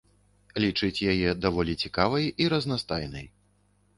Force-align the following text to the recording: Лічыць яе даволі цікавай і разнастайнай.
Лічыць 0.63 1.03
яе 1.11 1.33
даволі 1.43 1.77
цікавай 1.85 2.25
і 2.45 2.47
разнастайнай. 2.53 3.25